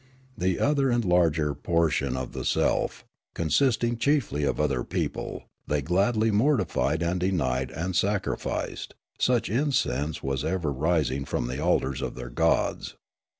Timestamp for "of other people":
4.45-5.43